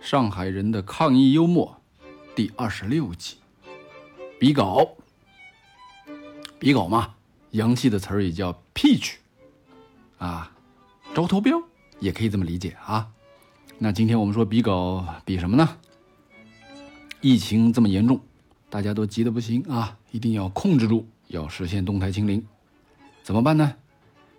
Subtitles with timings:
[0.00, 1.76] 上海人的抗疫幽默
[2.34, 3.36] 第二十六集，
[4.38, 4.96] 比稿，
[6.58, 7.14] 比稿嘛，
[7.50, 9.16] 洋气的词儿也叫 pitch，
[10.16, 10.50] 啊，
[11.14, 11.62] 招投标
[11.98, 13.08] 也可以这么理解啊。
[13.78, 15.76] 那今天我们说比稿比什么呢？
[17.20, 18.18] 疫情这么严重，
[18.70, 22.44] 大家都急得不行啊，一定要控制住，要实现动态清零，
[23.22, 23.74] 怎么办呢？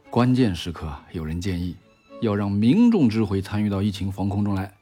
[0.09, 1.75] 关键时刻，有人建议
[2.19, 4.73] 要让民众智慧参与到疫情防控中来。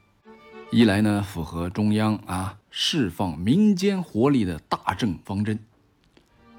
[0.72, 5.56] 一来呢，符合中央啊释放民间活力的大政方针；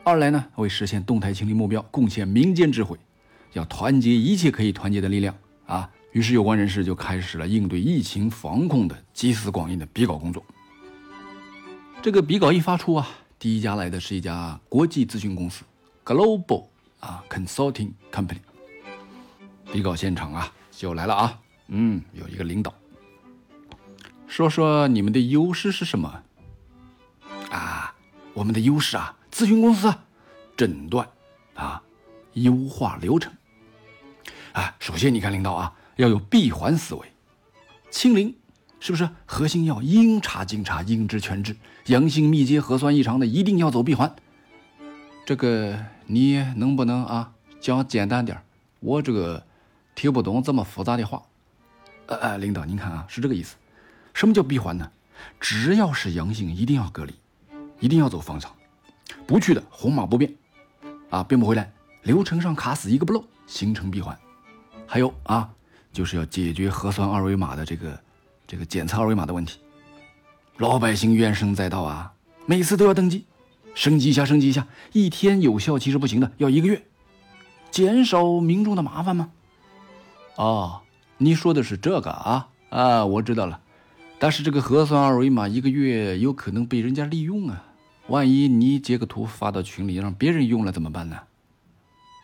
[0.03, 2.99] 二来呢，为实现动态清零目标贡献民间智慧，
[3.53, 5.33] 要团结一切可以团结的力量
[5.65, 5.89] 啊。
[6.11, 10.43] 于是有关人士就开始了应对疫情防控的集思广益的比稿工作。
[12.01, 13.07] 这个比稿一发出啊，
[13.39, 15.63] 第一家来的是一家国际咨询公司
[16.03, 16.65] Global
[16.99, 18.39] 啊 Consulting Company。
[19.71, 21.39] 比稿现场啊，就来了啊，
[21.69, 22.73] 嗯，有一个领导，
[24.31, 26.23] 说说你们的优势是什么？
[27.49, 27.93] 啊，
[28.33, 29.93] 我们的优势啊，咨询公司，
[30.55, 31.05] 诊断，
[31.53, 31.83] 啊，
[32.35, 33.33] 优化流程，
[34.53, 37.11] 啊，首先你看领导啊，要有闭环思维，
[37.89, 38.33] 清零，
[38.79, 39.09] 是不是？
[39.25, 44.15] 核心要应查尽查，应知全知，阳性密接核酸异常的一定要走闭环。
[45.25, 48.41] 这个你能不能啊讲简单点
[48.79, 49.43] 我这个。
[49.93, 51.21] 听不懂这么复杂的话，
[52.05, 53.57] 呃呃，领导您看啊，是这个意思。
[54.13, 54.91] 什么叫闭环呢？
[55.39, 57.13] 只要是阳性，一定要隔离，
[57.79, 58.51] 一定要走方舱，
[59.27, 60.33] 不去的红码不变，
[61.09, 61.71] 啊，变不回来，
[62.03, 64.17] 流程上卡死一个不漏，形成闭环。
[64.87, 65.49] 还有啊，
[65.93, 67.99] 就是要解决核酸二维码的这个
[68.47, 69.59] 这个检测二维码的问题。
[70.57, 72.13] 老百姓怨声载道啊，
[72.45, 73.25] 每次都要登记，
[73.73, 76.83] 升级一下，升级一下，一天有效期是不行的，要一个月，
[77.69, 79.31] 减少民众的麻烦吗？
[80.35, 80.81] 哦，
[81.17, 83.61] 你说的是这个啊啊，我知道了。
[84.21, 87.65] 但是这个核酸二维码一个月有可能被人家利用啊，
[88.05, 91.17] 万一你截个图发到群里让别人用了怎么办呢？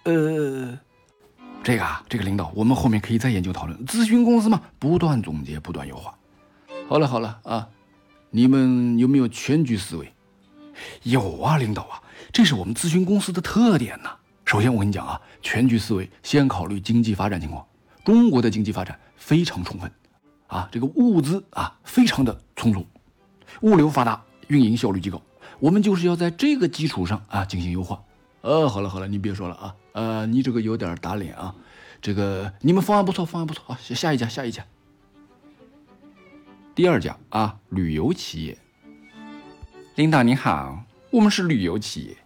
[0.04, 0.78] 呃，
[1.64, 3.84] 这个啊，这个领导，我们后面可以再研究讨论。
[3.88, 6.16] 咨询公司嘛，不断总结，不断优化。
[6.88, 7.68] 好了好了啊，
[8.30, 10.14] 你们有没有全局思维？
[11.02, 12.00] 有啊，领导啊，
[12.32, 14.12] 这是我们咨询公司的特点呐。
[14.46, 17.66] 首先我跟你讲啊，全局思维先考虑经济发展情况。
[18.06, 19.92] 中国的经济发展非常充分，
[20.48, 22.86] 啊，这个物资啊非常的充足，
[23.62, 25.22] 物流发达，运营效率极高。
[25.60, 28.02] 我们就是要在这个基础上啊进行优化。
[28.42, 31.54] 呃，好了好了，你别说了啊，呃，你这个有点打脸啊。
[32.02, 33.80] 这个你们方案不错，方案不错啊。
[33.82, 34.64] 下一家，下一家，
[36.76, 38.58] 第二家啊，旅游企业。
[39.96, 42.18] 领导您好，我们是旅游企业，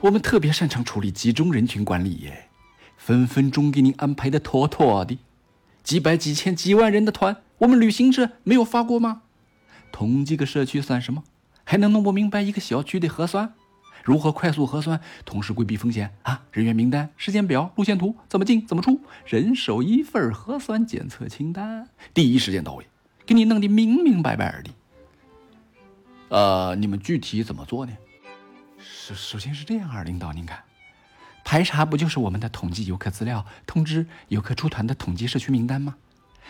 [0.00, 2.48] 我们特别擅长处理集中人群管理耶。
[2.96, 5.18] 分分钟给您安排的妥妥的，
[5.82, 9.22] 几百、几千、几万人的团，我们旅行社没有发过吗？
[9.92, 11.22] 统计个社区算什么？
[11.62, 13.54] 还能弄不明白一个小区的核酸
[14.02, 16.42] 如何快速核酸，同时规避风险啊？
[16.50, 19.00] 人员名单、时间表、路线图，怎么进怎么出？
[19.24, 22.84] 人手一份核酸检测清单，第一时间到位，
[23.24, 24.70] 给你弄得明明白白的。
[26.30, 27.92] 呃，你们具体怎么做呢？
[28.80, 30.64] 首首先是这样啊，领导您看。
[31.44, 35.94] 排查不就是我们的统计游客资料，通知游客出团的统计社区名单吗？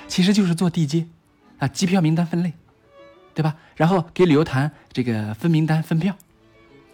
[0.09, 1.07] 其实就是做地接，
[1.59, 2.53] 啊，机票名单分类，
[3.35, 3.57] 对吧？
[3.77, 6.17] 然后给旅游团这个分名单分票。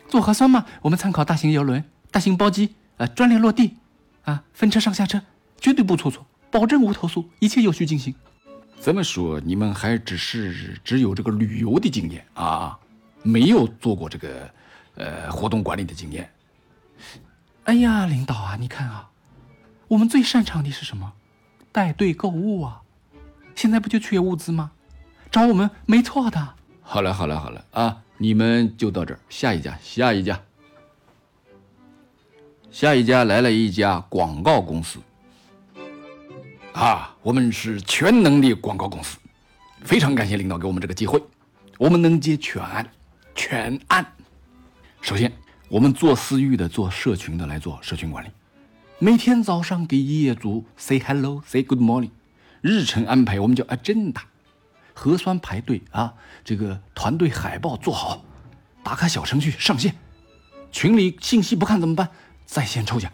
[0.09, 3.77] 做核酸嘛，我们参考大型游轮、大型包机，啊，专列落地，
[4.23, 5.21] 啊，分车上下车，
[5.61, 8.15] 绝对不出错，保证无投诉，一切有序进行。
[8.81, 12.79] 这么说，你们还只是只有这个旅游的经验啊，
[13.23, 14.51] 没有做过这个
[14.95, 16.31] 呃活动管理的经验。
[17.65, 19.11] 哎呀，领导啊，你看啊，
[19.89, 21.13] 我们最擅长的是什么？
[21.71, 22.81] 带队购物啊！
[23.59, 24.71] 现在不就缺物资吗？
[25.33, 26.55] 找我们没错的。
[26.81, 30.41] 好了好了好了啊，你们就到这儿，下一家下一家，
[32.71, 35.01] 下一家来了一家广告公司。
[36.73, 39.19] 啊，我们是全能的广告公司，
[39.83, 41.21] 非常感谢领导给我们这个机会，
[41.79, 42.89] 我们能接全案，
[43.35, 44.07] 全案。
[45.01, 45.33] 首先。
[45.69, 48.29] 我们做私域的、做社群的来做社群管理，
[48.99, 52.09] 每天早上给业主 say hello、say good morning，
[52.61, 54.21] 日程安排我们叫 agenda，
[54.95, 56.15] 核酸排队啊，
[56.45, 58.25] 这个团队海报做好，
[58.83, 59.95] 打开小程序上线，
[60.73, 62.09] 群里信息不看怎么办？
[62.47, 63.13] 在线抽奖，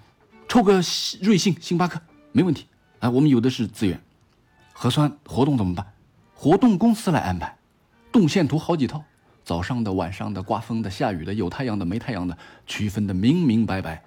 [0.49, 0.81] 抽个
[1.21, 2.01] 瑞幸、星巴克
[2.33, 2.67] 没问题
[3.01, 4.01] 啊，我们有的是资源。
[4.73, 5.87] 核酸活动怎么办？
[6.35, 7.57] 活动公司来安排，
[8.11, 9.05] 动线图好几套。
[9.45, 12.37] 早上的、晚上的、刮风的、下雨的、有太阳的、没太阳的，
[12.67, 14.03] 区分的明明白白。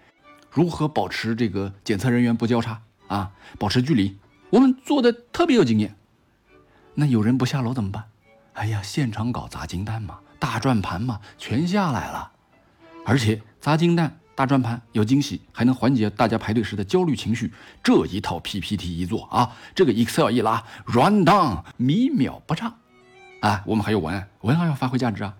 [0.49, 3.31] 如何保持这个检测人员不交叉啊？
[3.59, 4.17] 保持距离，
[4.49, 5.95] 我们做的特别有经验。
[6.93, 8.03] 那有人不下楼怎么办？
[8.53, 12.31] 哎呀，现场搞砸金蛋嘛，大转盘嘛，全下来了。
[13.05, 17.53] 而且砸金蛋、大转盘有惊喜，还能缓解大家排队时的焦虑情绪。
[17.83, 22.73] 这一套 PPT 一做啊，这个 Excel 一拉，run down，米秒不差。
[23.41, 25.35] 啊，我们还有文案，文案要发挥价值啊。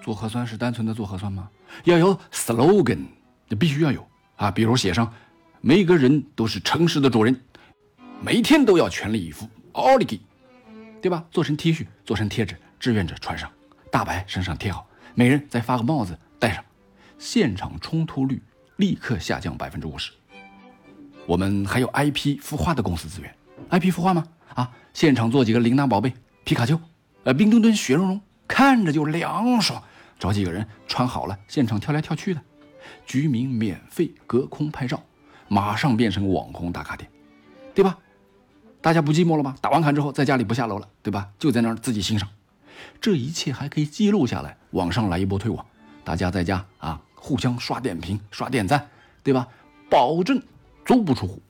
[0.00, 1.48] 做核酸是单纯的做核酸吗？
[1.84, 3.06] 要有 slogan，
[3.58, 4.50] 必须要有啊。
[4.50, 5.12] 比如写上，
[5.60, 7.40] 每个人都是诚实的主人，
[8.20, 10.20] 每天都要全力以赴，奥利给，
[11.00, 11.24] 对吧？
[11.30, 13.48] 做成 T 恤，做成贴纸，志愿者穿上，
[13.92, 16.64] 大白身上贴好，每人再发个帽子戴上，
[17.16, 18.42] 现场冲突率
[18.76, 20.10] 立刻下降百分之五十。
[21.26, 23.32] 我们还有 IP 孵化的公司资源
[23.70, 24.24] ，IP 孵化吗？
[24.54, 26.12] 啊，现场做几个铃铛宝贝，
[26.42, 26.78] 皮卡丘。
[27.22, 29.80] 呃，冰墩墩、雪融融，看着就凉爽。
[30.18, 32.42] 找几个人穿好了，现场跳来跳去的，
[33.06, 35.00] 居民免费隔空拍照，
[35.46, 37.08] 马上变成网红打卡点，
[37.72, 37.96] 对吧？
[38.88, 39.54] 大家不寂寞了吗？
[39.60, 41.28] 打完卡之后，在家里不下楼了，对吧？
[41.38, 42.26] 就在那儿自己欣赏。
[43.02, 45.66] 这一切还可以记录下来，网上来一波推广，
[46.02, 48.88] 大家在家啊，互相刷点评、刷点赞，
[49.22, 49.46] 对吧？
[49.90, 50.42] 保证
[50.86, 51.42] 足不出户。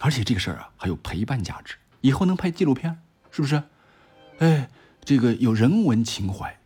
[0.00, 2.98] 而且这个事儿啊，还有陪伴价值，以后能拍纪录片，
[3.30, 3.62] 是不是？
[4.38, 4.70] 哎。
[5.04, 6.58] 这个有人文情怀，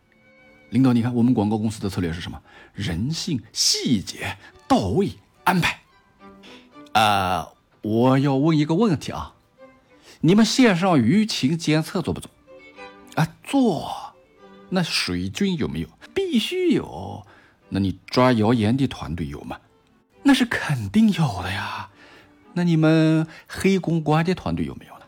[0.69, 2.41] 领导，你看我们广告公司的策略是什么？
[2.73, 4.37] 人性、细节
[4.69, 5.11] 到位
[5.43, 5.81] 安排。
[6.93, 7.49] 啊，
[7.81, 9.35] 我要问一个问题啊，
[10.23, 12.29] 你们线上舆情监测做不做？
[13.15, 14.13] 啊，做。
[14.69, 15.87] 那水军有没有？
[16.13, 17.25] 必须有。
[17.69, 19.59] 那你抓谣言的团队有吗？
[20.23, 21.89] 那是肯定有的呀。
[22.53, 25.05] 那你们黑公关的团队有没有呢？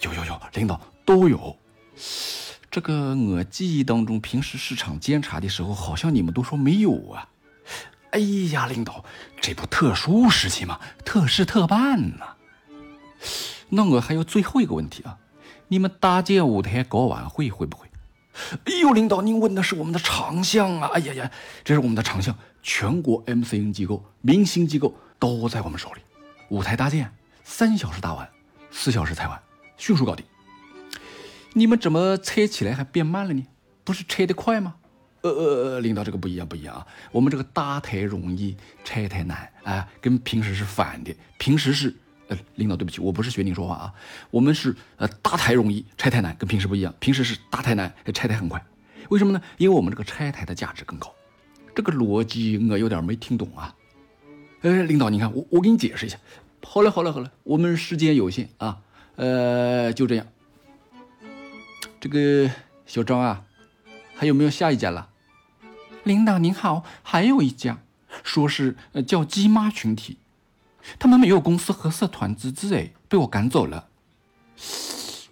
[0.00, 1.56] 有有有，领导都有。
[2.70, 7.28] 这个我记忆当中，平时市场监察的时候，好像你们都说没有啊。
[8.12, 8.18] 哎
[8.52, 9.04] 呀，领导，
[9.40, 10.80] 这不特殊时期吗？
[11.04, 12.36] 特事特办呐。
[13.70, 15.18] 那我还有最后一个问题啊，
[15.68, 17.86] 你们搭建舞台搞晚会会不会？
[18.64, 20.90] 哎呦，领导，您问的是我们的长项啊！
[20.94, 21.30] 哎呀呀，
[21.64, 26.00] 这是我们的长项，全国 MCN 机构、明星机构都在我们手里。
[26.48, 27.12] 舞台搭建
[27.44, 28.28] 三小时搭完，
[28.70, 29.40] 四小时拆完，
[29.76, 30.24] 迅速搞定。
[31.52, 33.44] 你们怎么拆起来还变慢了呢？
[33.84, 34.76] 不是拆得快吗？
[35.22, 36.86] 呃呃呃，领导这个不一样不一样啊！
[37.12, 41.14] 我们这个搭台容易，拆台难啊，跟平时是反的。
[41.36, 41.94] 平时是
[42.30, 43.92] 呃，领导对不起，我不是学您说话啊。
[44.30, 46.94] 我们是呃搭台容易，拆台难，跟平时不一样。
[47.00, 48.64] 平时是搭台难，拆台很快。
[49.08, 49.42] 为什么呢？
[49.58, 51.12] 因为我们这个拆台的价值更高。
[51.74, 53.74] 这个逻辑我有点没听懂啊。
[54.62, 56.16] 呃，领导，你看我我给你解释一下。
[56.62, 58.78] 好了好了好了，我们时间有限啊，
[59.16, 60.26] 呃，就这样。
[61.98, 62.50] 这个
[62.86, 63.44] 小张啊，
[64.14, 65.08] 还有没有下一家了？
[66.04, 67.78] 领导您好，还有一家，
[68.22, 70.18] 说是呃叫鸡妈群体，
[70.98, 73.88] 他们没有公司和社团资质哎，被我赶走了。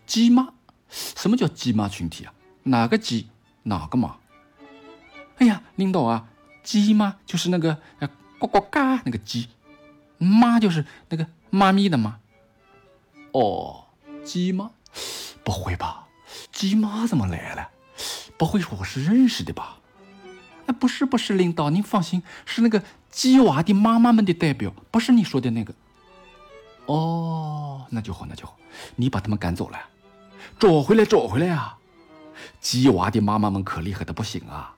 [0.06, 0.54] 鸡妈？
[0.88, 2.32] 什么叫鸡妈群体啊？
[2.64, 3.28] 哪个鸡？
[3.64, 4.16] 哪个妈？
[5.36, 6.28] 哎呀，领导啊，
[6.62, 8.08] 鸡妈就是那个呃
[8.38, 9.48] 呱呱嘎那个鸡，
[10.18, 12.20] 妈就是那个妈咪的妈。
[13.32, 13.86] 哦，
[14.24, 14.70] 鸡妈？
[15.44, 16.06] 不会吧？
[16.50, 17.70] 鸡妈怎么来了？
[18.36, 19.78] 不会说我是认识的吧？
[20.66, 25.74] 哎，不是不是，领导您放心，是那个鸡娃的妈妈们的代表，不是你说的那个。
[26.86, 28.56] 哦，那就好那就好，
[28.96, 29.78] 你把他们赶走了，
[30.58, 31.78] 找回来找回来啊！
[32.60, 34.74] 鸡娃的妈妈们可厉害的不行啊，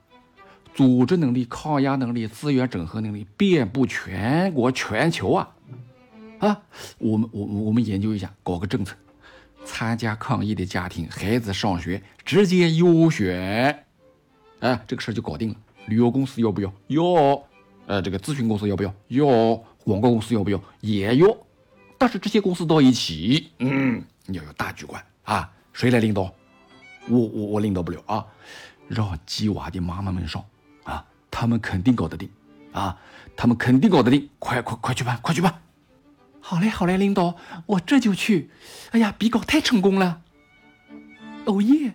[0.74, 5.48] 组织能力、抗压能力、资源整合能力遍布全国全球啊！
[6.40, 6.62] 啊，
[6.98, 8.96] 我们我我们研究一下，搞个政策。
[9.64, 13.84] 参加抗疫的家庭，孩子上学直接优选，
[14.60, 15.56] 哎，这个事儿就搞定了。
[15.86, 16.72] 旅游公司要不要？
[16.88, 17.44] 要。
[17.90, 18.94] 呃，这个咨询公司要不要？
[19.08, 19.26] 要。
[19.82, 20.62] 广告公司要不要？
[20.80, 21.36] 也要。
[21.98, 25.50] 但是这些公司到一起，嗯，要有大局观啊。
[25.72, 26.32] 谁来领导？
[27.08, 28.24] 我我我领导不了啊。
[28.86, 30.44] 让鸡娃的妈妈们上
[30.84, 32.30] 啊，他们肯定搞得定
[32.70, 32.96] 啊，
[33.34, 34.28] 他们肯定搞得定。
[34.38, 35.60] 快快快去办，快去办。
[36.40, 37.34] 好嘞，好嘞，领导，
[37.66, 38.50] 我这就去。
[38.92, 40.22] 哎呀，比稿太成功了，
[41.44, 41.94] 哦耶！